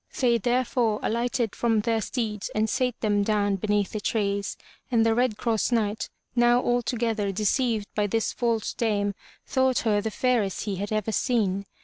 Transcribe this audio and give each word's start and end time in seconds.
They 0.19 0.39
therefore 0.39 0.99
alighted 1.03 1.55
from 1.55 1.81
their 1.81 2.01
steeds 2.01 2.49
and 2.55 2.67
sate 2.67 2.99
them 3.01 3.21
down 3.21 3.57
beneath 3.57 3.91
the 3.91 3.99
trees, 3.99 4.57
and 4.89 5.05
the 5.05 5.13
Red 5.13 5.37
Cross 5.37 5.71
Knight, 5.71 6.09
now 6.35 6.59
altogether 6.59 7.31
deceived 7.31 7.85
by 7.93 8.07
this 8.07 8.33
false 8.33 8.73
dame, 8.73 9.13
thought 9.45 9.77
her 9.85 10.01
the 10.01 10.09
fairest 10.09 10.63
he 10.63 10.77
had 10.77 10.91
ever 10.91 11.11
seen. 11.11 11.67